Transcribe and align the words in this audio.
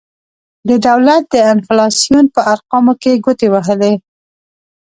د 0.67 0.69
دولت 0.87 1.23
د 1.29 1.35
انفلاسیون 1.53 2.25
په 2.35 2.41
ارقامو 2.53 2.93
کې 3.01 3.21
ګوتې 3.23 3.47
وهلي. 3.53 3.93